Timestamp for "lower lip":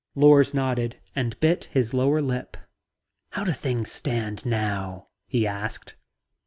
1.93-2.57